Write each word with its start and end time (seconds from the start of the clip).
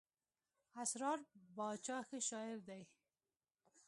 اسرار 0.83 1.17
باچا 1.55 1.97
ښه 2.07 2.17
شاعر 2.29 2.57
دئ. 2.67 2.83